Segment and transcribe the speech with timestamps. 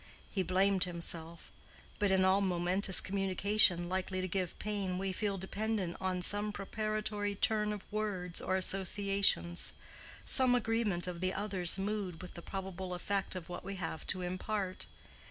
[0.31, 1.51] He blamed himself;
[1.99, 7.35] but in all momentous communication likely to give pain we feel dependent on some preparatory
[7.35, 9.73] turn of words or associations,
[10.25, 14.23] some agreement of the other's mood with the probable effect of what we have to
[14.23, 14.87] impart.